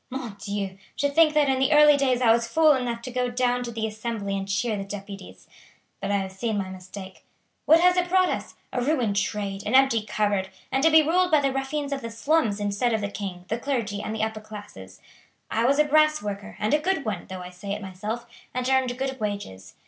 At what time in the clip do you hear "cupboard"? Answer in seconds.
10.01-10.49